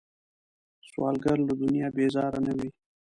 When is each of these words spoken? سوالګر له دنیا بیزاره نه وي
سوالګر 0.89 1.37
له 1.47 1.53
دنیا 1.61 1.87
بیزاره 1.95 2.39
نه 2.45 2.53
وي 2.57 2.67